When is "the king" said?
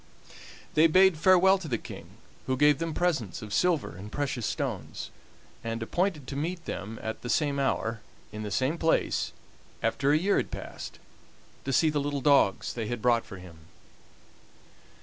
1.67-2.17